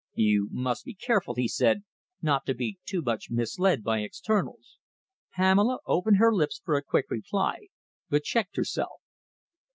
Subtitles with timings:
[0.15, 1.83] "You must be careful," he said,
[2.23, 4.79] "not to be too much misled by externals."
[5.35, 7.67] Pamela opened her lips for a quick reply,
[8.09, 8.99] but checked herself.